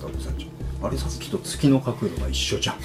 [0.00, 0.46] 半になんかね
[0.80, 2.76] また落とさあれさっきと月の角度が一緒じゃん。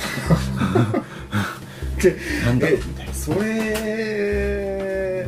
[2.01, 3.13] でなんだろうえみたいな。
[3.13, 5.27] それ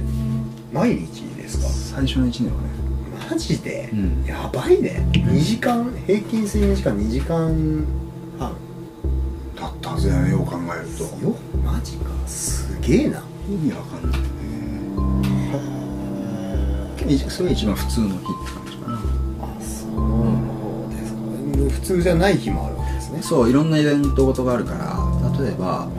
[0.74, 1.68] 毎日ですか？
[1.70, 2.68] 最初の1年はね。
[3.30, 4.24] マジで、うん。
[4.26, 5.08] やばいね。
[5.14, 7.86] 2時間平均睡眠時間2時間
[8.38, 8.56] 半。
[9.56, 11.04] だったはずだよねよう考えると。
[11.26, 12.10] よマジか。
[12.28, 13.24] すげえな。
[13.50, 14.26] 意味わかんないよ
[17.08, 18.16] ねいそれが一番普通の日
[21.68, 23.22] か普通じゃない日もあるわけですね。
[23.22, 24.98] そういろんなイベントごとがあるから
[25.40, 25.90] 例えばは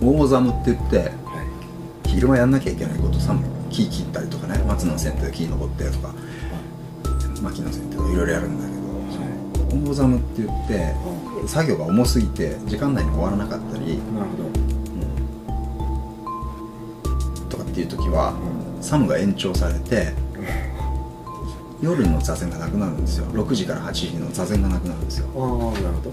[0.00, 1.10] 大ザムって言っていはい。
[2.08, 3.34] 昼間やんなきゃいけないことさ
[3.70, 6.14] 木切ったりとかね松の剪定で木登ってとか
[7.42, 10.94] 薪の剪定とかいろいろやるんだけど大ザムって言って
[11.46, 14.28] 作業が重すぎて時間内に終わらなかったり、なる
[17.48, 18.34] とかっていう時は
[18.80, 20.14] サムが延長されて
[21.80, 23.26] 夜の座禅がなくなるんですよ。
[23.26, 25.28] 6時から8時の座禅がなくなるんですよ。
[25.36, 25.42] ああ
[25.80, 26.12] なるほど。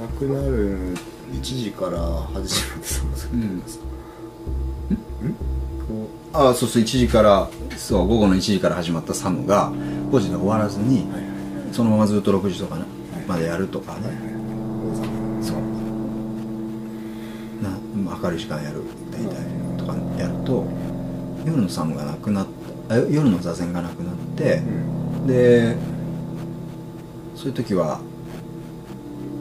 [0.00, 0.94] なくなる
[1.32, 3.84] 1時から8時までそうんですか？
[6.32, 11.06] ああそうそう1時からそう午後の1時から始まったサムが5時で終わらずに
[11.72, 12.84] そのままずっと6時とかね
[13.26, 14.00] までやるとかね、
[15.42, 15.56] そう。
[17.62, 17.70] な
[18.22, 19.34] 明るい時間やる大体
[19.76, 20.64] とかやると
[21.44, 22.59] 夜のサムがなくなったあ
[22.96, 24.60] 夜の座禅がなくなってう
[25.24, 25.26] ん。
[25.26, 25.76] で
[27.34, 28.00] そういう時は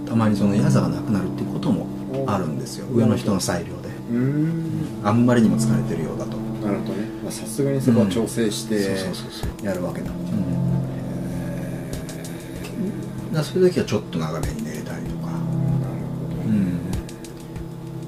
[0.08, 1.88] たまにその矢座がなくなるっていうことも
[2.28, 2.88] あるんですよ。
[2.92, 3.90] 上の人の裁量で。
[5.04, 7.06] あんまりにも疲れてるようだと、なるほどね。
[7.24, 9.66] まあさすがにそこは調整してそうそうそうそう。
[9.66, 10.18] やるわけだうん、
[13.28, 15.28] だからそういう時はちょっと長めに寝れたりとか。
[15.28, 15.52] なるほ
[16.34, 16.56] どうん、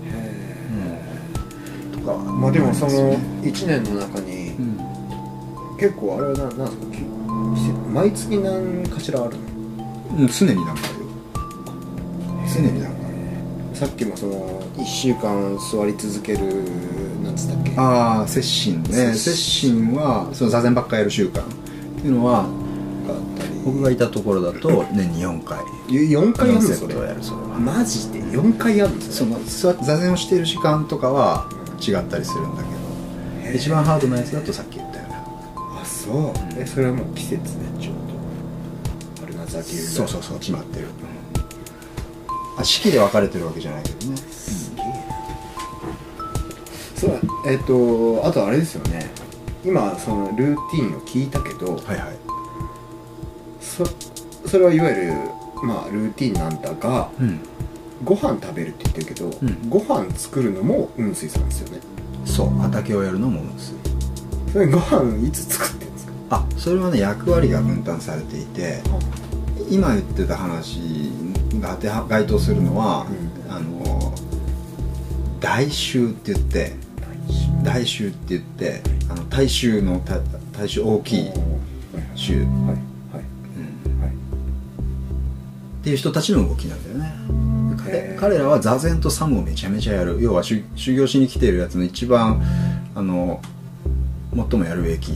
[0.08, 0.12] へ
[1.94, 4.41] うん、とかまあでもそのあり1年の中に
[5.82, 6.96] 結構あれはななんですか？
[6.96, 7.02] き
[7.92, 9.36] 毎月何かしらある
[10.16, 10.28] の？
[10.28, 11.08] 常になんかあるよ。
[12.54, 13.76] 常になんかある。
[13.76, 16.40] さっきもその1週間座り続ける
[17.24, 17.74] なんつったっけ？
[17.78, 19.16] ああ摂心ね。
[19.16, 19.94] 摂心。
[19.96, 21.42] はその座禅ばっかやる習慣。
[21.42, 21.46] っ
[22.00, 22.46] ていうのは
[23.66, 25.58] 僕がいたところだと年に4回。
[25.90, 26.76] 4回やるの？
[26.76, 27.48] それコンセプトをやるそれは。
[27.60, 31.50] マジで？4回やるんですその座座禅をしている時間とかは
[31.80, 32.82] 違ったりするんだけど。
[33.54, 34.71] 一番ハードなやつだとさっき
[36.12, 37.40] 言ったようなあそうえそれはもう季節で
[37.80, 39.22] ちょっと。
[39.22, 40.88] 春夏秋冬そうそうそう決まってる。
[42.58, 44.18] あ四季で分かれてるわけじゃないけどね。
[44.18, 44.86] すげえ。
[44.86, 44.92] な
[46.96, 49.10] そうえっ、とあとあれですよね。
[49.64, 52.16] 今そのルーティンを聞いたけどはいはい。
[53.60, 53.86] そ
[54.46, 55.14] それはいわゆる
[55.64, 57.40] まあルーティンなんだがうん。
[58.04, 59.70] ご飯食べるって言ってるけど、ん。
[59.70, 61.80] ご飯作るのも雲水さんですよね。
[62.26, 63.74] そう畑をやるのもです
[64.52, 65.81] それご飯いつ作っ
[66.32, 68.82] あそれはね役割が分担されていて
[69.70, 70.80] 今言ってた話
[71.60, 73.06] が当ては該当するのは、
[73.50, 74.14] うあの
[75.40, 76.74] 大衆って言って
[77.64, 80.20] 大衆って言ってあの大衆のた
[80.58, 81.32] 大衆大きい
[82.16, 82.48] 衆、っ
[85.84, 87.12] ていう人たちの動きなんだよね。
[87.84, 90.20] 彼彼らは座禅とサムをめちゃめちゃやる。
[90.22, 92.42] 要は修修行しに来ているやつの一番
[92.96, 93.42] あの
[94.34, 95.12] 最もやるべき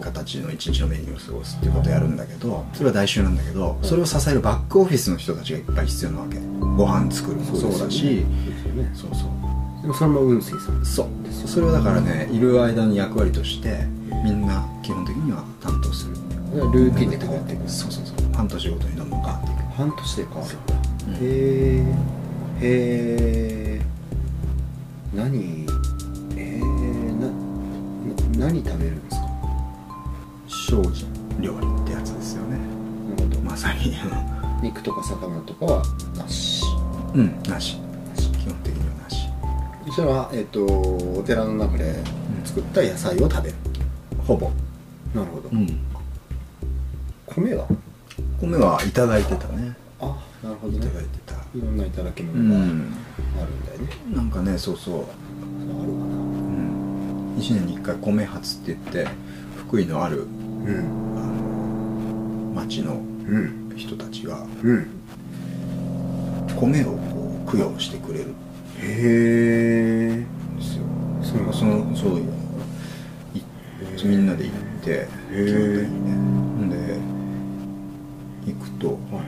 [0.00, 6.38] 形の一日のメニューを過ごすっていうことをやるんだけどそれは大衆なんだけどそれを支えるバックオフィスの人たちがいっぱい必要なわけ。
[6.76, 8.24] ご飯作るもそうだし。
[8.94, 9.30] そうそう
[9.82, 10.84] でもそれも雲水さん。
[10.84, 11.08] そう。
[11.46, 13.86] それはだからねいる間に役割として
[14.24, 16.14] みんな基本的には担当する。
[16.72, 17.68] ルーティンで変わっていく。
[17.68, 18.32] そうそうそう。
[18.32, 19.62] 半年ごとにどんどん変わっていく。
[19.76, 20.74] 半年で変わるんだ
[21.06, 21.14] うん。
[21.14, 22.14] へえ
[22.60, 23.80] へえ
[25.14, 25.63] 何
[28.44, 29.26] 何食べるんですか？
[30.84, 31.08] 精進
[31.40, 32.58] 料理ってやつですよね。
[33.08, 33.40] なるほど。
[33.40, 33.94] まさに。
[34.62, 35.82] 肉とか魚とかは
[36.14, 36.62] なし。
[37.14, 37.78] うんなし。
[38.14, 39.30] 基本的にはなし。
[39.96, 42.04] それは、えっとお寺の中で
[42.44, 43.54] 作った野菜を食べる、
[44.26, 44.50] ほぼ。
[45.14, 45.66] なるほど、うん。
[47.26, 47.66] 米は？
[48.42, 49.74] 米はいただいてたね。
[50.02, 50.86] あなるほどいね。
[50.86, 51.34] ただいてた。
[51.56, 52.90] いろんないただきう物があるんん
[53.64, 55.04] だよね、なんかねそうそう、
[57.36, 59.08] 1年に1回米発って言って
[59.56, 60.26] 福井のあるなう
[60.70, 60.76] ん。
[61.18, 62.96] あの町のう
[63.38, 64.86] ん人たちがうん。
[66.56, 68.26] 米をこう供養してくれる。
[68.26, 68.34] んへ
[68.80, 70.26] え
[70.56, 70.84] ですよ
[71.22, 72.22] そうなんだそのそうい
[74.04, 76.12] みんなで行って基本的にね。
[76.66, 76.76] んで
[78.52, 79.24] 行くともはう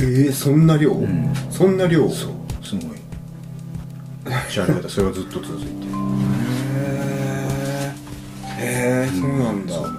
[0.00, 1.32] えー、そんな量、うん。
[1.50, 2.08] そんな量？
[2.08, 2.30] そう。
[2.64, 2.98] すごい。
[4.48, 5.72] 仕上げ方それがずっと続いてる。
[8.58, 9.74] へえへえそうなんだ。
[9.74, 9.98] そうなん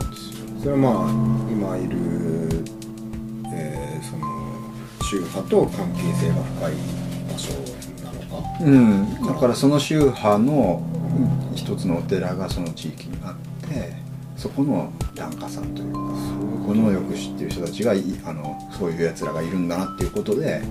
[0.59, 1.09] それはまあ
[1.51, 1.97] 今いる、
[3.53, 4.27] えーその
[5.03, 6.73] 宗派と関係性が深い
[7.31, 7.51] 場所
[8.03, 8.63] なのか？
[8.63, 9.25] うん。
[9.25, 10.81] だからその宗派の
[11.55, 13.35] 一つのお寺がその地域にあっ
[13.67, 13.93] て
[14.37, 15.99] そこの檀家さんというか
[16.73, 20.61] のよく知ってる人たちがいあのそういうやつらがいるんだなっていうことで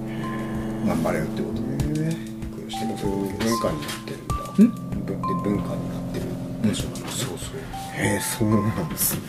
[0.86, 2.14] 頑張れよってことで
[2.56, 4.34] 供養してる文化になってるんだ。
[4.56, 4.70] 文
[5.06, 6.26] で文化になってる
[6.68, 6.90] 場所な。
[6.90, 7.56] んだ、そうそう
[7.96, 9.20] へえそうなんですね。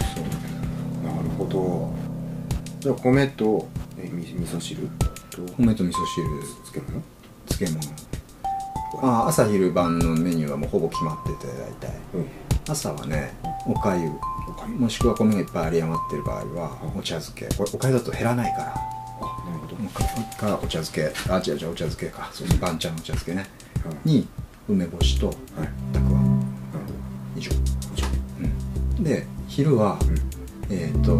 [1.03, 1.93] なるほど。
[2.79, 3.67] じゃあ米と
[3.97, 4.87] えみ味噌汁
[5.29, 6.27] と米と味噌汁。
[6.71, 7.01] 漬物？
[7.47, 8.09] 漬物。
[9.01, 11.97] あ朝昼晩のメニューはもうほぼ決まってて大体。
[12.15, 12.25] うん。
[12.67, 13.33] 朝はね
[13.65, 14.11] おかゆ
[14.67, 17.45] もしくは米がいっぱい有り余ってる場合はうんお茶漬け。
[17.55, 18.73] これおかゆだと減らないから。
[18.73, 19.75] あなるほど。
[19.75, 21.11] もうかかお茶漬け。
[21.31, 22.29] あ違う違うお茶漬けか。
[22.33, 23.45] そうそう番茶のお茶漬けね。
[24.05, 24.27] うんに
[24.67, 25.35] 梅干しとはい。
[25.93, 26.43] たくあん。
[27.35, 27.61] 以上、ほど。
[28.97, 29.97] うん、で昼は、
[30.69, 31.15] うえっ、と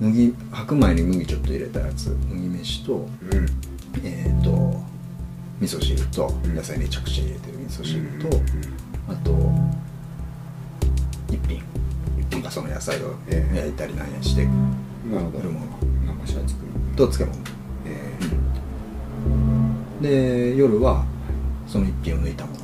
[0.00, 2.16] 麦白米に麦ちょっと入れたやつ。
[2.28, 3.46] 麦飯とんうん。
[4.04, 4.80] えっ、と
[5.60, 6.54] 味噌汁とうん。
[6.54, 9.14] 野菜めちゃくちゃ入れてる味噌汁と、うん。
[9.14, 9.32] あと
[12.50, 13.56] かその野菜をええ。
[13.58, 14.50] 焼いたりなんやしてな
[15.18, 15.42] るほど。
[15.44, 15.66] るもの。
[16.06, 16.68] 生しは作る。
[16.96, 17.34] と漬物
[17.86, 18.18] え
[20.02, 21.04] で夜は
[21.66, 22.58] その一品を抜いたもの。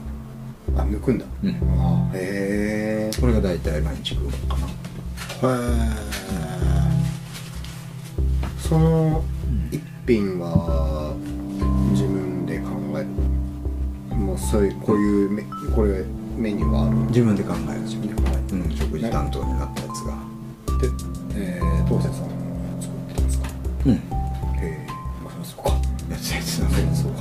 [0.81, 1.25] ー、あ抜くんだ。
[1.44, 1.50] うん。
[1.50, 3.21] あへえ。
[3.21, 4.67] これが大体毎日食うものかな。
[4.67, 5.97] へえ。
[8.59, 9.25] その
[9.71, 11.15] 一品は
[11.93, 12.67] 自分で考
[12.99, 13.06] える。
[14.17, 15.44] もうそういうこういうメ
[15.75, 16.05] これ
[16.37, 16.97] メニューがある。
[17.09, 17.81] 自分で考える。
[17.83, 18.16] 自分で
[18.97, 20.17] 食事担当になったやつが。
[20.79, 20.89] で、
[21.35, 22.33] えー、当節さんも
[22.81, 23.49] 作ってますか？
[23.85, 23.93] うん。
[23.93, 23.99] へ
[24.63, 24.87] え
[25.23, 25.71] まあそうか。
[26.11, 27.21] やつやつだねそうか。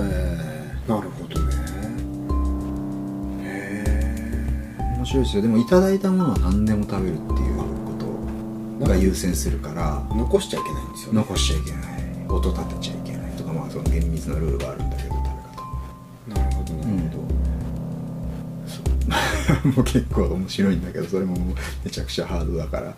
[0.00, 1.46] へえなるほどね。
[3.42, 3.44] へ
[3.86, 5.42] え面白いですよ。
[5.42, 7.64] でもいただいたものは何でも食べるっていうこ
[8.80, 10.02] とが優先するから。
[10.14, 11.20] 残しちゃいけないんですよね。
[11.20, 11.82] 残しちゃいけない。
[12.28, 15.28] 音立てちゃいけないとかまあその厳密なルールがあるんだけど食べ
[16.34, 17.33] 方なるほどなるほど、
[19.76, 21.36] もう結構面白いんだけどそれも
[21.84, 22.94] めちゃくちゃハードだから、あ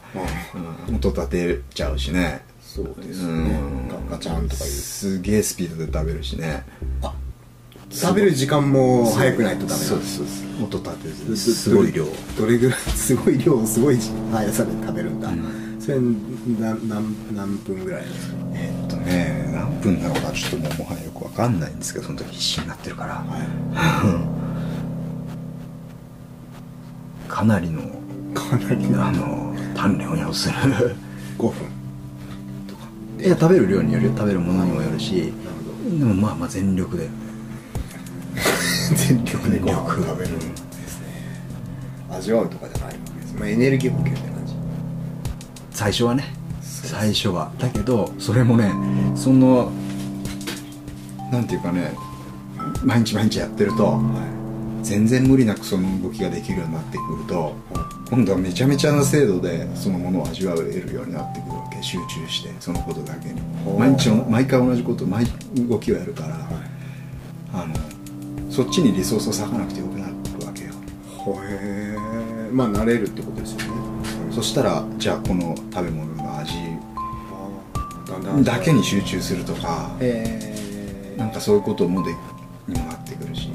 [0.89, 2.43] うん、音立てちゃうしね。
[2.61, 3.89] そうですうねん。
[3.89, 4.71] ガガチャンとかいう。
[4.71, 6.65] すげえスピードで食べるしね。
[7.03, 7.13] あ
[7.91, 10.45] 食べる時間も早くないとダメそうですそうです。
[10.63, 12.05] 音立てずすすごい量。
[12.39, 13.99] どれぐらい すごい量すごい
[14.33, 15.77] 速さで食べるんだ、うん。
[15.81, 18.35] それ何何何分ぐらいですか？
[18.55, 23.25] えーっとね何分だろうかちょっともうもはやよくわかんないんですけどその時必死になってるから、
[27.37, 27.83] かなりの
[28.33, 30.55] かなりあの鍛錬を要する。
[31.37, 31.53] 5分。
[33.23, 35.35] いや食べる量によるよ食べるものにもよるし
[35.99, 37.05] でもまあまあ全力で。
[37.05, 37.11] ど
[38.97, 40.47] 全力でご飯を全力食べるんで
[40.89, 41.07] すね。
[42.11, 44.55] 味わうとかじゃないわけです、まあ、エネルギー補給って感じ。
[45.73, 46.33] 最初はね。
[46.63, 47.53] 最初は。
[47.59, 48.73] だけどそれもね
[49.15, 49.71] その
[51.31, 51.93] なんていうかね
[52.83, 54.36] 毎日毎日やってるとは
[54.87, 57.57] 全然無理なくその動きができるようになってくると
[58.09, 63.41] 今度はめちゃめちゃな精度でそのものを味わえるようになってくるわけ集中してそのことだけに。
[63.79, 65.27] 毎日の毎回同じこと毎
[65.69, 66.49] 動きをやるから、
[67.53, 67.75] あの
[68.49, 70.15] そっちにリソースを割かなくてよくなる
[70.47, 70.73] わけよ。
[71.19, 71.97] ほへえ
[72.53, 73.67] まあ慣れるってことですよね。
[74.31, 76.53] そしたらじゃあこの食べ物の味
[78.09, 82.15] あだけに集中するとかえー、なんかそういうこともで
[82.69, 83.49] にもなってくるし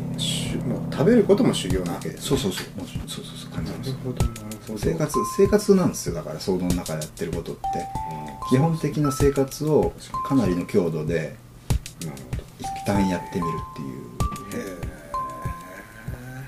[1.02, 2.80] 食べることも修行なわけですそうそうそう。
[2.80, 3.52] もちろんそうそうそう。
[3.52, 4.86] 感じます。
[4.86, 7.62] 生活生活なんですよだから想像の中でやってることって。
[8.50, 9.94] 基本的な生活を
[10.28, 11.36] かなりの強度で
[12.60, 13.86] 一旦やってみるってい
[14.66, 14.68] う。
[14.76, 14.78] へ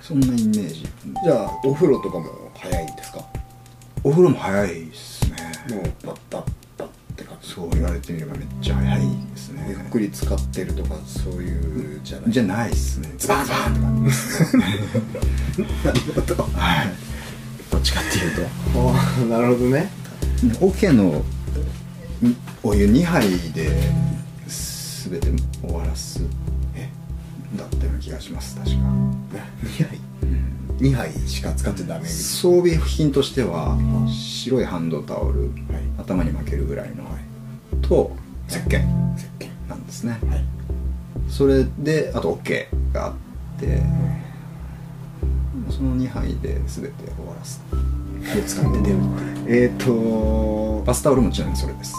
[0.01, 0.85] そんなイメージ。
[0.85, 3.25] えじゃあお風呂とかも早いんですか？
[4.03, 5.35] お風呂も早いですね。
[5.75, 6.43] もうパッパッ
[6.77, 7.49] パッって感じ。
[7.49, 8.99] そう言われてみればめっちゃ早い。
[9.01, 12.31] ですねゆっくり使ってるとかそういうじゃない？
[12.31, 13.13] じゃないですね。
[13.17, 14.63] ズバンズバンって感じですな
[15.93, 16.43] るほど。
[16.43, 16.93] はい
[17.71, 18.41] どっちかっていうと。
[18.91, 19.89] ああなるほどね。
[20.61, 21.23] 桶の
[22.63, 23.69] お湯2杯で
[24.47, 25.31] 全て
[25.61, 26.23] 終わらす。
[26.75, 26.89] え？
[27.57, 28.75] だったような気がします確か、
[29.63, 29.99] 2杯
[30.79, 33.77] ？2杯しか使っちゃダメ装備品としては
[34.09, 35.51] 白いハンドタオル、
[35.97, 37.03] 頭に巻けるぐらいの、
[37.81, 38.15] と
[38.49, 38.67] 石鹸。
[38.67, 38.81] 石鹸。
[38.81, 39.32] なん
[40.03, 40.43] ですね、はい。
[41.29, 43.13] それであと桶があっ
[43.59, 43.81] て
[45.69, 47.61] その2杯で全て終わらす。
[48.35, 49.01] で使って出るっ
[49.45, 49.63] ていう。
[49.63, 51.95] えっ、ー、とバスタオルもちなみにそれです。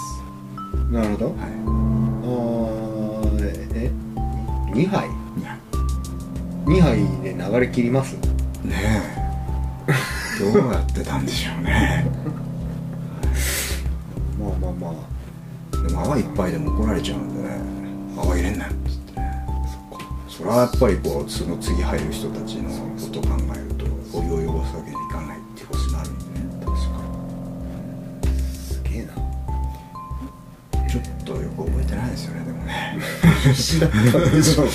[0.91, 1.33] なるほど、は
[2.25, 3.91] あーえ
[4.73, 5.07] 2杯？
[5.09, 5.59] い2杯。
[6.67, 8.15] 2杯で流れ切ります？
[8.65, 9.03] ね
[9.89, 9.93] え。
[10.53, 12.11] どうやってたんでしょうね。
[14.39, 15.15] まあまあまあ。
[15.87, 17.84] でも泡いっぱいでも怒られちゃうんでね
[18.17, 18.73] 泡入れんなよ。
[18.73, 19.47] っつってね
[20.29, 22.77] それはやっぱりこうその次入る人たちのこ
[23.13, 23.85] とを考えると
[24.19, 26.47] お湯を汚すわけにいかないっていうことになるんでね。
[26.61, 26.83] 確か
[28.31, 28.37] に。
[28.37, 29.15] すげえな。
[30.89, 32.99] ちょっとよく覚えてないですよねでもね。
[33.45, 34.71] 必死だったんでしょうね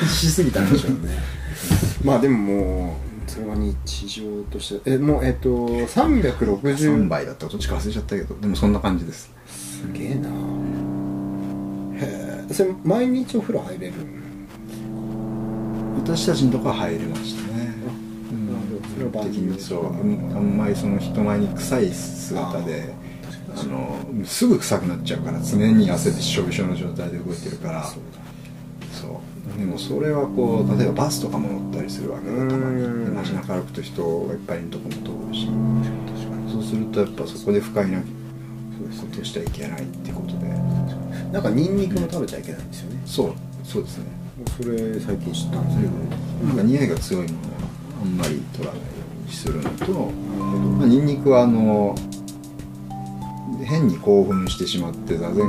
[0.00, 1.18] 必死すぎたんでしょうね
[2.04, 10.28] まあでももうそれは日常としてえもうえっと360 3倍だったかどっちか忘れちゃったけどでもそんな感じですすげえな
[12.52, 13.92] それ毎日お風呂入れる
[16.02, 17.74] 私たちのとこは入れましたね。
[18.32, 18.46] うん。
[18.46, 19.86] なるほどそれは番的組にそう。
[19.86, 19.90] あ
[20.40, 22.94] んまりその人前に臭い姿で
[23.56, 27.84] あのすぐ臭くなっちゃうから常に汗でしょびしょの状態で動いてるから。
[27.84, 28.00] そう
[29.58, 33.04] でもそれはこう例えばバスとかも乗ったりするわけでたまにうん。
[33.04, 35.48] で街中歩くと人がいっぱいいるとこも通るし。
[36.50, 38.04] そうするとやっぱそこで不快なこ
[39.12, 40.46] とをしちゃいけないってことで
[41.32, 43.00] なんかニンニクも食べちゃいけないんですよね。
[43.06, 43.34] そう
[43.64, 44.04] そうですね。
[44.56, 45.92] それ最近知ったんですけど、
[46.46, 47.42] なんか匂いが強いものは
[48.02, 48.86] あんまり取らないよ
[49.24, 49.92] うにするのと、
[50.78, 51.94] まあ、ニンニクはあの
[53.62, 55.46] 変に興奮してしまって座禅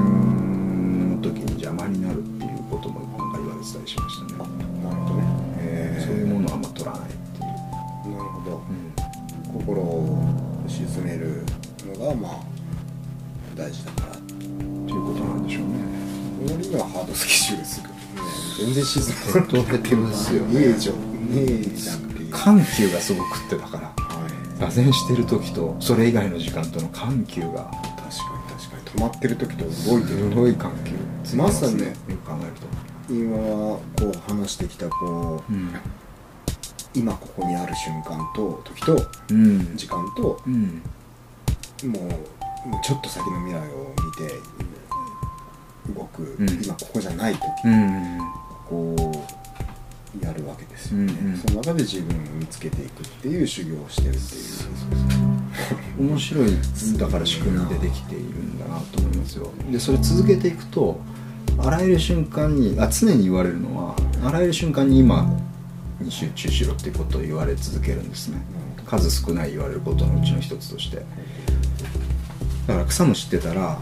[17.11, 18.01] 俺にはハードスケジュールですけどね
[18.57, 23.87] 全然沈まないヘトヘトですよねねえじゃんねえじゃ緩急がすごくってだから。
[23.87, 24.59] はい。
[24.59, 27.47] 座禅してる時とそれ以外の時間との緩急が。
[27.47, 28.83] 確かに確かに。
[28.83, 30.17] 止まってる時と動いてる。
[30.17, 30.71] すごい緩
[31.29, 35.73] 急まさにねよく考えると今こう話してきたこううん。
[36.93, 38.97] 今ここにある瞬間と時と
[39.29, 40.81] うん時間とうん。
[41.83, 41.99] も
[42.65, 44.35] うもうちょっと先の未来を見て
[45.89, 46.63] 動く、うん。
[46.63, 48.19] 今ここじゃない時、うん。
[48.69, 51.37] こうやるわけですよね、うんうん。
[51.37, 56.09] その中で自分を見つけていくっていう修行をしてるっていう。
[56.09, 56.49] 面白い。
[56.97, 59.51] だから仕組みでできているんだなと思いますよ。
[59.71, 60.99] でそれ続けていくと
[61.57, 65.29] あらゆる瞬間にあ常に言われるのはあらゆる瞬間に今
[65.99, 68.41] に集中しろっていうことを言われ続けるんですね。
[68.85, 71.05] 数少ない言われることのうちの一つとして。
[72.67, 73.79] だから草むしってたら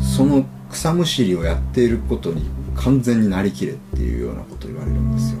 [0.00, 0.44] その
[0.76, 5.40] 草むしりをやっていることに完全になりきれっていうようなことを言われるんですよ、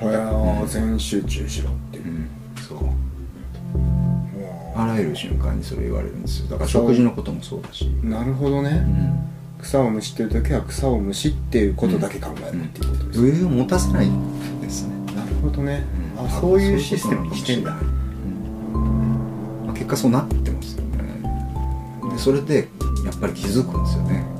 [0.00, 2.28] ほや全集中しろっていう、うん、
[2.66, 2.78] そう。
[2.78, 6.46] もあらゆる瞬間にそれ言われるんですよ。
[6.48, 9.62] だから食事のこともそうだし、うなるほどね、うん。
[9.62, 15.84] 草をむしってる時は草をむしっていうことだけ考えるっていうことです、余裕を持たせないんですね、なるほどね、
[16.18, 16.26] うん。
[16.26, 17.76] あそういうシステムにしてんだ。
[17.78, 19.66] そうん。
[19.66, 22.10] まあ結果そうなってますよね。
[22.14, 22.68] でそれで
[23.04, 24.32] やっぱり気づくんですよね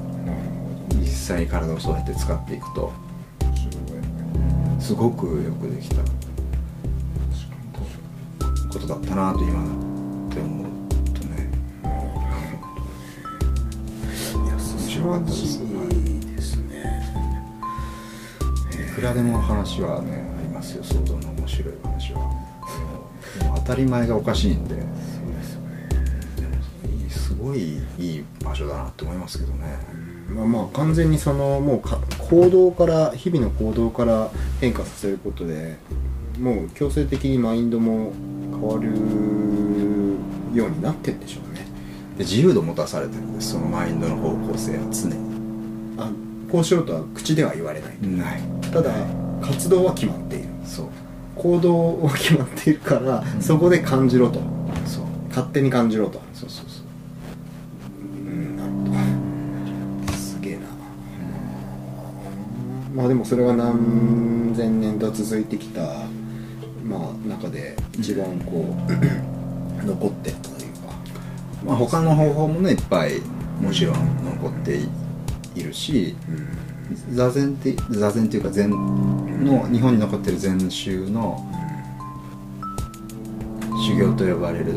[1.25, 2.93] 実際に体をそうやって使っていくと。
[4.79, 6.03] すごくよくできた。
[8.71, 9.67] ことだったなと今っ
[10.31, 10.67] て思う
[11.15, 11.49] とね。
[14.45, 15.61] いや素晴らしい
[16.37, 16.85] ですね。
[18.71, 20.85] いくらでも話はねありますよ。
[20.85, 22.19] 想像の面白い話は。
[23.39, 24.75] でも当たり前がおかしいんで。
[24.75, 24.81] そう
[25.33, 25.89] ですよね。
[27.09, 31.99] すごいいい場所だなって思いますけどねまあまあ完全にそのもうか
[32.31, 35.77] 行動から日々の行動から変化させることで
[36.39, 38.13] もう強制的にマインドも
[38.51, 38.89] 変わる
[40.59, 41.67] ようになってんでしょうね。
[42.19, 43.53] で自由度持たされてるんです。
[43.53, 45.15] そのマインドの方向性は常に。
[45.99, 46.11] あ
[46.51, 47.97] こうしろとは口では言われない。
[48.01, 48.43] ない。
[48.73, 48.93] ただ
[49.41, 50.49] 活動は決まっている。
[50.65, 50.87] そう。
[51.37, 53.43] 行動は決まっているから、うん。
[53.43, 54.41] そこで感じろと。
[54.87, 55.05] そう。
[55.29, 56.21] 勝手に感じろと。
[56.33, 56.74] そうそうそう
[62.95, 65.81] まあでもそれが何千年と続いてきた
[66.85, 68.77] まあ中で一番こ
[69.83, 70.95] う 残ってったというか。
[71.67, 73.21] まあ他の方法もねいっぱい
[73.61, 74.89] もちろん残ってい
[75.57, 76.33] いるしう
[77.13, 77.15] ん。
[77.17, 81.45] 座禅って座禅っていうか禅の日本に残ってる禅宗の
[83.87, 84.73] 修行と呼ばれる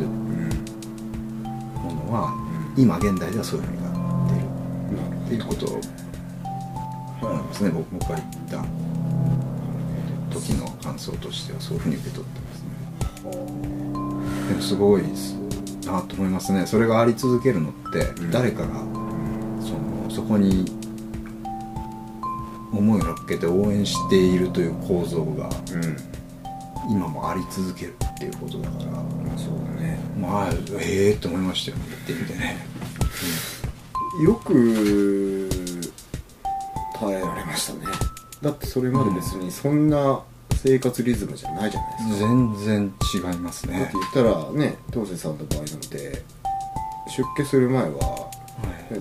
[1.76, 2.34] ものは
[2.78, 4.46] 今現代ではそういうふうになっている
[5.26, 5.82] っていうことを
[7.22, 8.66] 思いますね僕僕が言った
[10.34, 12.68] 時の感想としてはそういうふうに受け取ってますね。
[14.50, 15.04] でもすごい
[15.86, 16.66] なと思いますね。
[16.66, 18.32] それがあり続けるのってうん。
[18.32, 18.68] 誰かが
[19.62, 20.66] そのそこに
[22.72, 25.98] 思いを乗っけて応援しているという構造がうん。
[26.90, 28.84] 今もあり続けるっていうことだから。
[29.38, 30.00] そうだね。
[30.20, 32.58] まあええー、と思いましたよ言ってみてね、
[34.24, 34.54] よく
[37.58, 37.80] したね。
[38.42, 40.22] だってそれまで別にそんな
[40.54, 43.80] 生活リズムじゃないじゃないですか、全然違いますね。
[43.80, 46.24] だって言ったらね東瀬さんの場合なんて
[47.08, 48.30] 出家する前は、は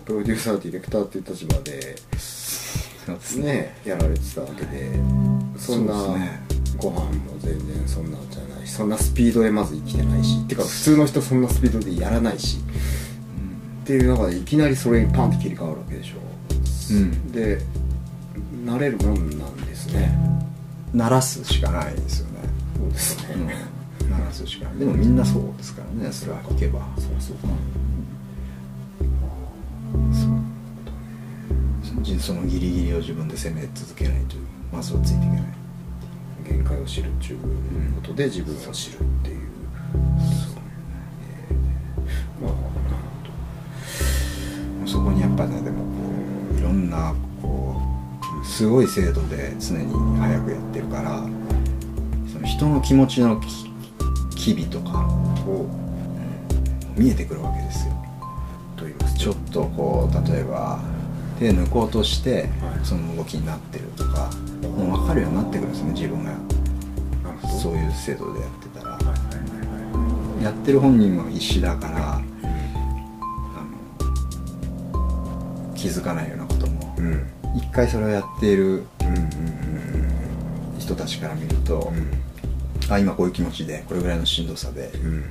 [0.04, 3.76] プロデューサーディレクターっていう立場でそうですね。
[3.84, 4.92] やられてたわけで
[5.56, 6.40] そんなそうですね。
[6.78, 12.58] ご飯も全然そんなんじゃないしそんなスピードでまず生きてないしってか普通の人そんなスピードでやらないし
[13.82, 16.16] っていう中でいきなりそれにパンって切り替わるわけでしょ。
[16.90, 17.32] うん。
[17.32, 17.60] で
[18.66, 20.12] 慣れるもんなんですね。
[20.92, 22.40] 鳴らすしかないですよね。
[22.76, 23.34] そうですね、
[24.00, 24.78] うん鳴らすしかない。
[24.78, 26.12] でもみんなそうですからね。
[26.12, 26.80] それは聞けば。
[26.96, 27.46] そうそうか
[30.12, 30.30] そう。
[32.18, 34.36] そのギリギリを自分で攻め続けないと
[34.72, 35.42] まずはついていけない
[36.48, 37.38] 限界を知るっていう
[37.96, 39.40] ことで自分を知るっていう、
[42.42, 42.52] まあ
[44.86, 45.86] そこにやっぱねでもこ
[46.54, 47.14] ういろんな
[48.46, 51.22] すごい精度で常に早くやってるから
[52.32, 53.46] その人の気持ちのき
[54.34, 55.00] 機微とか
[55.46, 55.66] を
[56.96, 57.94] 見えてくるわけですよ。
[58.76, 60.80] と言いますちょっとこう例えば
[61.38, 62.86] 手抜こうとしてはい。
[62.86, 64.30] その動きになってるとか
[64.62, 66.32] もう分かるようになってくるんですね自分が。
[67.60, 68.98] そういう制度でやってたら。
[70.42, 72.20] やってる本人も必死だからあ
[75.66, 78.64] の気づかないようなこともうんうん一回それをやっている
[79.00, 79.26] うんうん
[80.78, 81.92] 人たちから見ると、
[82.88, 85.24] あ今こういう気持ちでこれぐらいのしんどさでうん。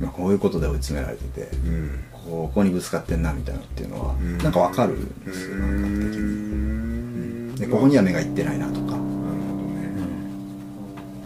[0.00, 2.04] 今こういうことで追い詰められててうん。
[2.12, 4.38] ここにぶつかってんなみたいなっていうのはうん。
[4.38, 7.50] なんかわかるんですよ感覚的に。
[7.52, 8.80] にでここには目がいってないなとか。
[8.80, 9.00] なるほど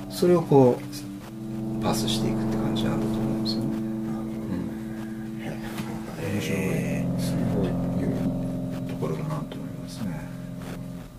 [0.08, 0.10] ね。
[0.10, 3.68] それをこうパスしていくって感じなんだと思うんですよね。
[6.32, 6.58] 面白い
[7.20, 7.70] すごいい
[8.04, 10.28] うところだなと思いますね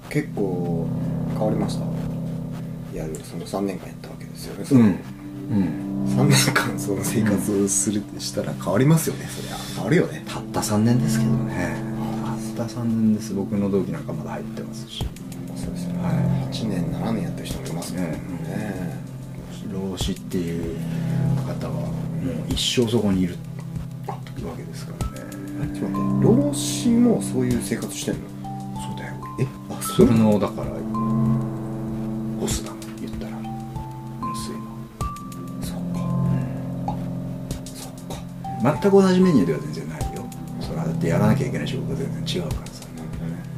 [0.10, 0.88] 結構
[1.32, 1.86] 変わりました？
[2.98, 4.66] やるその3年間やったわけですよね。
[4.72, 5.00] うん。
[5.58, 6.06] うん。
[6.18, 9.26] 3年間その生活をするってしたら変わりますよね。
[9.26, 10.24] そりゃ変わるよね。
[10.28, 11.82] たった3年ですけどね。
[12.58, 13.34] たった3年です。
[13.34, 15.06] 僕の同期なんかまだ入ってますし。
[15.56, 16.16] そうですよね、はい。
[16.54, 18.12] 8年7年やってる人もいますもんね。
[18.12, 19.00] ね。
[19.72, 20.78] 老子っていう
[21.46, 21.92] 方はもう
[22.50, 23.36] 一生そこにいる
[24.08, 24.18] わ
[24.58, 25.80] けですからね。
[25.80, 26.26] ちょっと待って。
[26.26, 28.22] 老子もそういう生活してんの？
[29.96, 30.72] それのだから
[32.40, 32.72] ボスだ
[33.02, 33.32] 言ったら。
[33.38, 34.62] 噴水の。
[35.62, 36.00] そっか。
[36.88, 36.96] あ
[37.66, 38.80] そっか。
[38.82, 40.26] 全く同じメニューでは全然ないよ。
[40.62, 42.88] それはだってやらなきゃいけない仕事が全然違うからさ。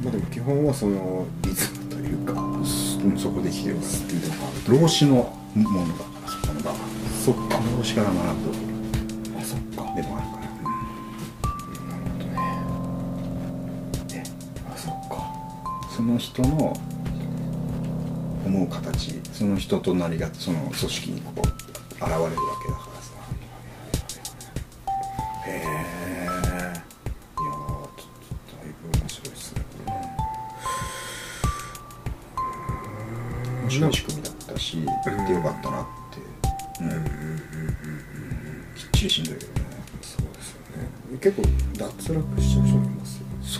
[0.02, 2.32] まあでも基本はそのリズムというか。
[2.32, 4.38] うんそこで来てるかスピード感
[4.78, 6.76] ら老子のものだからそこの場は
[7.24, 7.56] そっか。
[7.78, 8.22] 老子から学ぶ。
[9.38, 9.94] あそっか。
[9.94, 10.31] でもある
[16.02, 16.76] その人の
[18.44, 22.28] 思う形その人となりがその組織にこう現れるわ
[22.60, 22.91] けだから。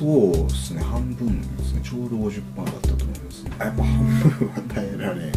[0.03, 0.83] そうですね。
[0.83, 1.81] 半分ですね。
[1.85, 3.53] ちょうど50%だったと思いますね。
[3.61, 5.33] あやっぱ半分は耐えられん。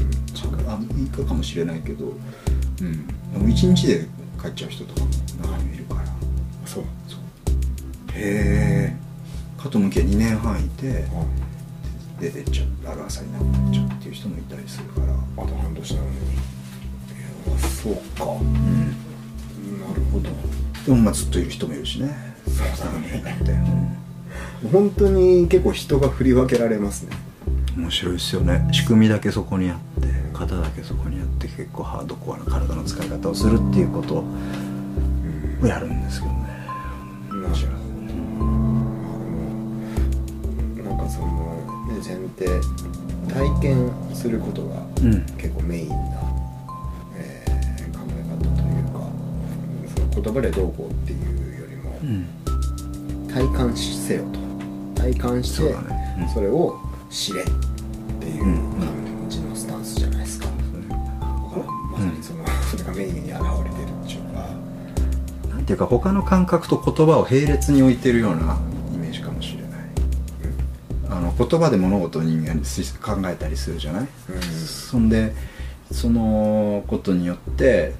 [0.67, 2.13] あいいかかもしれないけど。
[2.81, 3.07] うん。
[3.07, 4.07] でも1日で
[4.41, 5.07] 帰っちゃう人とかも
[5.39, 6.05] 中にはいるから。
[6.65, 6.83] そう。
[7.07, 7.19] そう。
[8.13, 8.95] へえ
[9.61, 10.67] かと向きは2年半い。
[10.69, 11.05] て
[12.19, 15.13] 出てっちゃうある朝になっちゃうっていう人もいたりするから。
[15.13, 16.15] あと半年なのに。
[16.15, 16.19] い
[17.53, 18.25] やそうか。
[18.25, 18.89] うん。
[19.79, 20.31] なるほど。
[20.87, 22.09] でもまあずっといる人もいるしね。
[22.47, 23.21] そうだね。
[23.23, 23.53] だって、
[24.71, 27.09] 本当に結構人が振り分けられますね。
[27.17, 27.25] うん
[27.75, 28.67] 面白いですよね。
[28.71, 34.23] 仕組みだけそこにあって型だけそこにあって結構ハードコアな体の使い方をするっていうこと
[35.61, 36.39] をやるんですけどね。
[37.27, 37.55] なるほ
[40.79, 41.27] どなんかその
[41.89, 42.49] ね前提
[43.27, 45.95] 体験することがうん結構メインな、
[47.17, 48.99] えー考え方というか
[49.95, 52.25] その言葉でどうこうっていうよりも、うん。
[53.27, 54.44] 体感せよと
[55.05, 56.15] 体感してそうだね。
[56.21, 56.29] うん。
[56.29, 60.47] それを知れっていう感じのスタンスじゃないですか、
[61.91, 64.49] まさにその、それがメインに現れてるっていうか。
[65.49, 68.57] なんていうか他の感覚と言葉を並列に置いてるような
[68.93, 69.69] イメージかもしれない。
[71.09, 74.07] あの言葉で物事を人間に考えたりするじゃない、うん。
[74.41, 75.33] そんで
[75.91, 77.93] そのことによって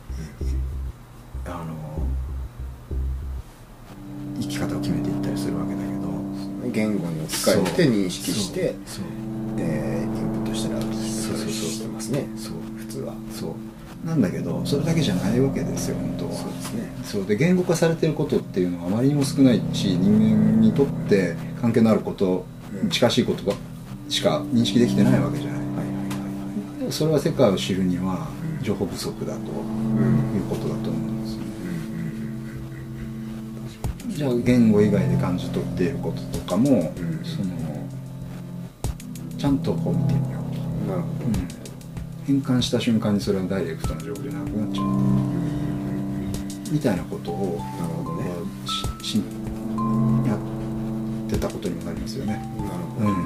[6.76, 8.76] 言語に置き換えて認識して
[9.58, 12.28] えーインプットしたらそうそうそうしてますね。
[12.38, 13.14] そう普通は。
[13.32, 14.08] そう。
[14.08, 16.34] なんだけどそれだけじゃないわけですよ本当は。
[16.34, 16.92] そうですね。
[17.04, 17.26] そう。
[17.26, 22.46] で言語化されてることっていうのはあまりにも少ないし人間にとって関係のあること、
[22.84, 22.90] うん。
[22.90, 23.56] 近しい言葉
[24.10, 25.90] しか認識できてないわけじゃない、はいはいは
[26.80, 26.92] いはい。
[26.92, 28.28] それは世界を知るには
[28.60, 28.64] うん。
[28.64, 30.38] 情報不足だとうん。
[30.38, 31.44] いうことだと思うんですね
[34.05, 37.22] うんじゃあ言語以外で感じ取っていることとかも、うん。
[37.26, 37.50] その
[39.38, 40.40] ちゃんとこう見てみよ
[40.86, 41.26] うなるほど。
[41.26, 41.40] と、
[42.26, 44.86] 変換した瞬間にそれはダイレクトな情報じゃなくなっちゃう。
[46.72, 48.32] みたいなことをなるほどね。
[49.04, 49.22] しし
[50.26, 50.40] やっ
[51.30, 52.34] てたことにもなりますよね。
[52.36, 52.42] なる
[52.98, 53.22] ほど、うんうん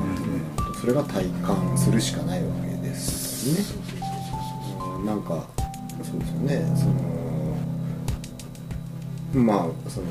[0.69, 0.75] うん。
[0.81, 3.63] それが体感するしかないわけですね。
[3.93, 5.45] うんなんか
[6.03, 6.75] そうですよね。
[6.75, 7.18] その
[9.33, 10.07] まあその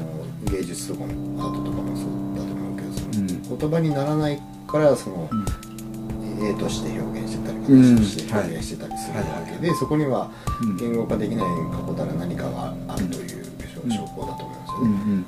[0.51, 6.47] 芸術とかもアートとかもそうだと思うけどその、うん言葉にならないからその、うん。
[6.47, 10.31] 絵として表現してたりうん形として表現してたりするわけで、そこには
[10.63, 10.77] うん。
[10.77, 13.47] 言語化できない過去たら何かがあるという
[13.85, 13.91] うん。
[13.91, 15.25] 証拠だと思うんですよね、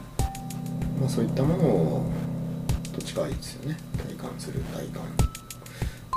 [1.01, 2.13] まあ、そういったものを
[2.93, 3.77] と近いですよね。
[3.97, 5.03] 体感する体感。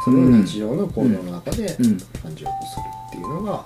[0.04, 1.98] それを日常の行動の中でうん。
[2.22, 3.66] 感じようとするっていうのが、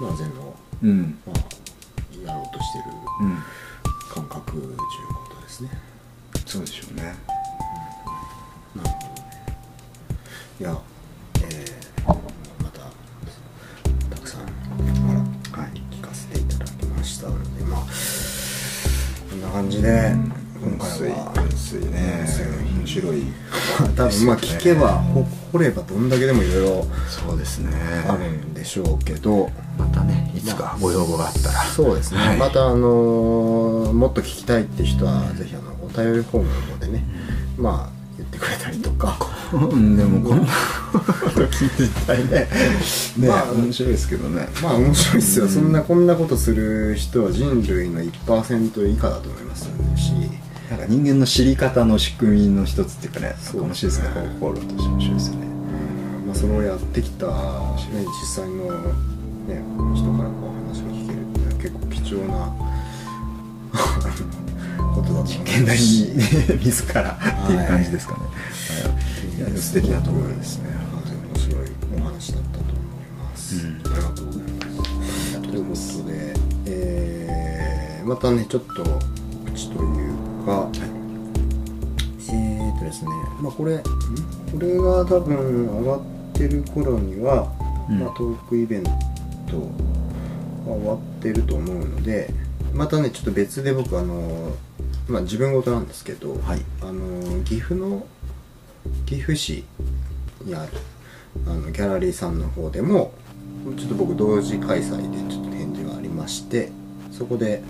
[0.00, 1.18] まあ、禅の、うん。
[1.26, 1.36] まあ、
[2.24, 3.42] やろうとしているうん。
[4.12, 5.70] 感覚ということですね。
[6.46, 7.02] そうでしょうね。
[8.74, 9.26] なるほどね。
[10.60, 10.78] いや
[11.42, 12.08] えー、
[12.62, 12.80] また
[14.14, 14.44] たくさんあ
[15.54, 17.28] ら、はい、聞かせていただきました。
[17.28, 17.80] のでまあ
[19.30, 20.14] こんな感じで
[20.62, 22.26] 今回は純粋純粋ね。
[22.78, 23.22] 面白い。
[23.80, 27.70] まあ多分まあ聞けばほ掘ればどんだけでもいろいろそうですね。
[28.08, 29.50] あるんでしょうけど、
[30.06, 31.62] ねいつかご要望があったら。
[31.64, 37.04] そうですね、はいまたあのーもっと聞きたいって人はぜひあのお便りフォームの方でね、
[37.56, 39.16] まあ言ってくれたりとか
[39.52, 40.50] うんでもこんなこ
[41.30, 42.48] と聞いていたいね。
[43.18, 44.48] ねまあ面白いですけどね。
[44.62, 49.64] まあ面白いですよ、うんそんなこんなことする人は人類の1%以下だと思います
[49.96, 50.12] し
[50.70, 54.08] なんか人間の知り方の仕組みの一つっていうかね、そうか面白いですね。
[54.08, 55.46] 方法論として面白いですよね。
[56.26, 57.32] まあ、それをやってきた、ね、
[58.04, 58.66] 実際の、
[59.46, 59.62] ね、
[59.94, 62.32] 人からこう話を聞けるっていうのは結構貴重な
[64.94, 65.38] ことだと思います。
[65.44, 65.84] 現代に
[66.64, 68.20] 自らっていう感じですかね。
[69.36, 69.40] い。
[69.40, 69.54] い。
[69.54, 70.70] や素敵なところですね。
[71.32, 71.66] 面白い
[72.00, 73.62] お話だったと思います、うん。
[73.62, 75.40] ありがとうございます。
[75.40, 76.34] ということで、
[76.66, 79.00] えーまたねちょっと告
[79.52, 80.68] 知というか、
[82.30, 83.10] えーとですね
[83.42, 83.82] まあこれん？
[83.82, 83.88] こ
[84.60, 85.36] れが多分
[85.82, 86.00] 上がっ
[86.32, 87.48] てる頃には、
[87.90, 87.98] うん。
[88.00, 88.84] まあ、トークイベン
[89.46, 89.60] ト
[90.70, 92.32] は終わってると思うので
[92.74, 94.52] またねちょっと別で僕あの
[95.08, 96.62] まあ自分事なんですけど、はい。
[96.82, 98.06] あの岐阜の
[99.06, 99.64] 岐阜市
[100.44, 100.72] にある
[101.46, 103.12] あのギャラリーさんの方でも
[103.76, 106.70] ちょっと僕同時開催でちょっと展示がありまして
[107.12, 107.62] そこで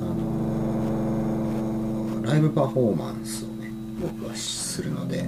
[0.00, 0.48] あのー
[2.28, 3.70] ライブパフォーマンスをね
[4.02, 5.22] 僕はするので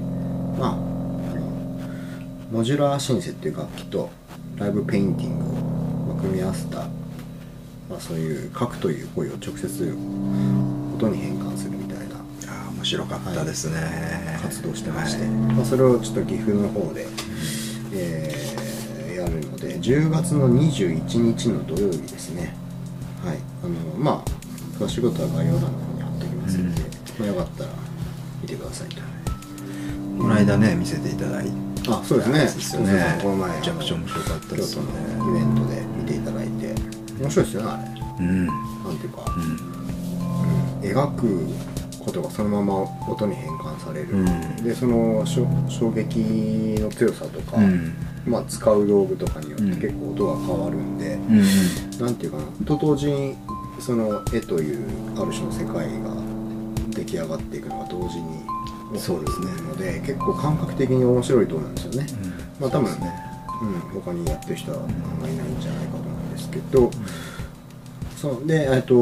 [0.58, 1.40] まああの
[2.52, 4.10] モジュラーシンセっていう楽器と
[4.60, 6.76] ライブペインティングを、まあ組み合わせた、
[7.88, 12.16] まあ、そういう書くという行為を直接音に変換するみたいな
[12.76, 14.38] 面白かったですね。
[14.42, 17.06] 活動してまして、はいまあ、それをちょっと岐阜の方で、
[17.92, 18.50] えー
[19.20, 22.54] やるので10月の21日の土曜日ですね
[23.24, 26.82] はいあのまあ詳しいことは概要欄の方に貼っておきますので、
[27.18, 27.70] まあ、よかったら
[28.40, 29.02] 見てくださいと
[30.18, 31.69] この間ね見せていただいて。
[31.88, 32.38] あそうですね。
[32.40, 33.18] ですよね。
[33.22, 36.74] この前めちゃくちゃ面白かったですよねイベントで見ていただいて。
[37.20, 37.76] 面白いですよねあ
[38.20, 38.26] れ。
[38.26, 38.46] うん。
[38.46, 38.56] なん
[38.98, 40.80] ていうか、うん。
[40.82, 41.46] 描く
[42.04, 42.74] ことがそのまま
[43.08, 44.56] 音に変換される、うん。
[44.64, 45.46] でその衝
[45.92, 46.18] 撃
[46.80, 47.94] の強さとか、うん。
[48.26, 49.80] まあ、使う道具とかによってうん。
[49.80, 51.42] 結構音が変わるんで、うん。
[52.04, 52.44] なんていうかな。
[52.66, 53.36] と同時に
[53.78, 54.78] その絵という
[55.16, 56.14] ある種の世界が
[56.90, 58.42] 出来上がっていくのが同時に
[58.98, 59.46] そうですね。
[59.62, 62.06] ので結構感覚的に面白いと思うんですよね、
[62.60, 63.12] まあ多分ね
[63.62, 64.84] うん、他にやってる人はあん
[65.20, 66.90] まりいないんじゃないかと思うんですけど、
[68.16, 68.46] そう。
[68.46, 68.94] でえっと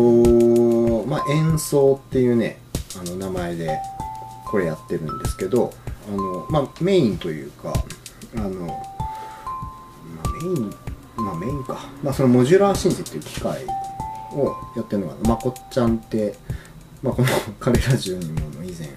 [1.07, 2.59] まあ演奏っていうね
[3.01, 3.79] あの名前で
[4.47, 5.73] これやってるんですけど
[6.09, 7.73] あのまあメインというか
[8.37, 8.73] あの、ま
[10.25, 10.75] あ、メイン
[11.17, 13.65] まあメインか、まあ、そのモジュラーシンセっていう機械
[14.33, 16.35] をやってるのがまこっちゃんって、
[17.03, 17.29] まあ、この
[17.61, 18.89] 彼ラジオにも以前、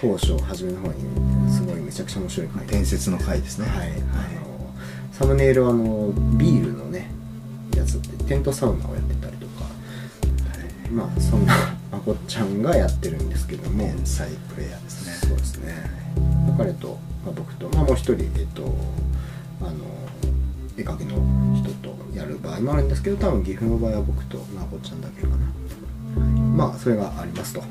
[0.00, 2.66] 当初初めの方にすごいめちゃくちゃ面白い回。
[2.66, 3.66] 伝説の回ですね。
[3.68, 4.70] はい、あの
[5.10, 7.10] サムネイルはあのビールのね
[7.74, 9.64] やつってテントサウナをやってたりとか、
[10.90, 13.84] まあそんなまこっちゃんがやってるんですけども。
[13.84, 15.28] 天才プレイヤーですね。
[15.28, 15.72] そうですね。
[16.58, 18.62] 彼と、まあ、僕と、まあ、もう一人えっと
[19.62, 19.72] あの
[20.76, 21.16] 絵描きの
[21.56, 25.65] 人とやる場合もあるんですけど多分岐阜の場合は僕とまこっちゃんだけかな、はい
[26.56, 27.62] まあそれがありますと。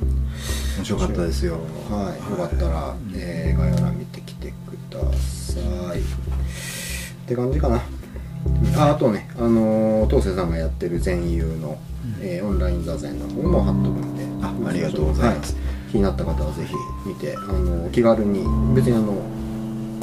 [0.78, 1.58] 面白かったですよ。
[1.90, 5.60] はい、よかったら、えー概要欄見てきてくださ
[5.96, 6.00] い。
[6.00, 6.04] っ
[7.28, 7.82] て感じかな。
[8.78, 11.80] ああとねあのー東瀬さんがやってる全友の、
[12.22, 14.46] えーオンライン座禅の方も貼っとくんで。
[14.46, 15.54] あありがとうございます。
[15.54, 15.60] は
[15.92, 16.74] 気になった方はぜひ
[17.08, 18.44] 見てあの気軽に
[18.76, 19.14] 別にあの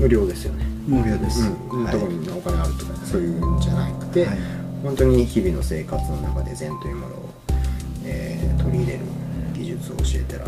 [0.01, 0.65] 無料ですよね。
[0.89, 1.43] 無料です。
[1.71, 1.93] うん、はい。
[1.93, 4.39] 特にお金あるとかそういうんじゃなくて、はい。
[4.83, 7.32] 本当に日々の生活の中で禅というものを、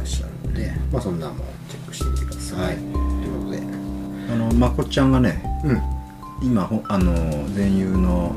[0.04, 2.76] っしゃるので、まあ、そんなのもチェックしてみてください、はい。
[2.76, 3.62] ということで。
[4.32, 5.94] あのまこっちゃんがねうん。
[6.42, 7.12] 今ほあの
[7.54, 8.32] 全友の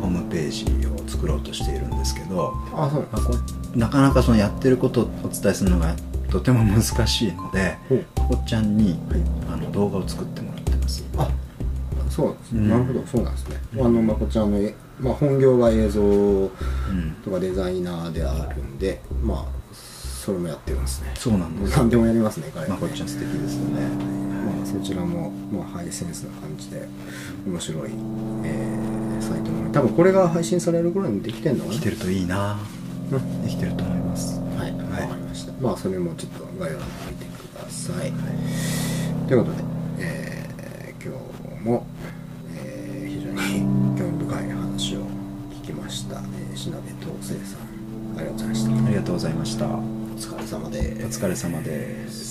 [0.00, 3.34] ホームページを作ろうとしているんですけどあそうまこ
[3.74, 5.94] なかなかそのやってることをお伝えするのが
[6.30, 8.04] とても難しいのでほう。
[8.16, 9.20] まこっちゃんに、はい。
[9.52, 11.04] あの動画を作ってもらってます。
[11.18, 11.28] あ
[12.08, 12.68] そうなんですね、うん。
[12.70, 13.06] なるほど。
[13.06, 16.50] そうなんですね、あのまこちゃんのえ、まあ、本業が映像うん。
[17.24, 19.59] とかデザイナーであるんでまあ
[20.20, 21.12] それもやってるんですね。
[21.16, 21.76] そうなんです。
[21.76, 22.74] 何でもやりますね彼はね。
[22.74, 23.80] まこっちゃん素敵ですよね。
[24.44, 26.86] まあ、そちらも、まあ、ハイセンスな感じで
[27.46, 27.90] 面白い、
[28.44, 31.76] えーサイトなので多分これが配信される頃にできてんのかな？
[31.76, 32.58] 来てるといいな。
[33.10, 33.42] うん。
[33.42, 34.38] できてると思います。
[34.38, 35.08] はい、わはい。
[35.08, 35.52] かりました。
[35.60, 37.28] まあそれもちょっと概要欄見てく
[37.58, 38.12] ださい、
[39.26, 39.64] ということで、
[39.98, 41.16] えー今
[41.58, 41.86] 日も、
[42.54, 43.38] えー非常に
[43.98, 45.00] 興味深い話を
[45.62, 48.70] 聞きました、えー、しなべ東生さんありがとうございました。
[48.72, 50.80] ありがとうございました疲れ様で。
[51.02, 52.29] す疲れ様です。